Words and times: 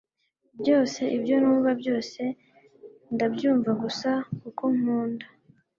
Byose, 0.59 1.01
ibyo 1.17 1.35
numva 1.41 1.71
byose, 1.81 2.21
ndabyumva 3.13 3.71
gusa 3.81 4.09
kuko 4.41 4.63
nkunda.” 4.77 5.25